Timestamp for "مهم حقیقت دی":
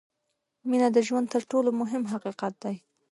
1.81-2.75